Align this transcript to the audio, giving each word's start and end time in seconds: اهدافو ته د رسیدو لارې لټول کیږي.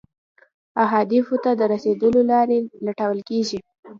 اهدافو 0.85 1.35
ته 1.43 1.51
د 1.59 1.61
رسیدو 1.71 2.09
لارې 2.31 2.57
لټول 2.85 3.19
کیږي. 3.29 3.59